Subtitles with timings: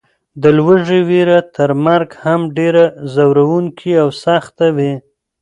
[0.41, 4.93] د لوږې وېره تر مرګ هم ډېره ځوروونکې او سخته وي.